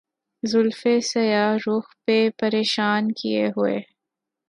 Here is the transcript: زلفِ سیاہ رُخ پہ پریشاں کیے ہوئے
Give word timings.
زلفِ 0.43 0.81
سیاہ 1.11 1.53
رُخ 1.65 1.85
پہ 2.05 2.17
پریشاں 2.39 2.95
کیے 3.17 3.45
ہوئے 3.55 3.77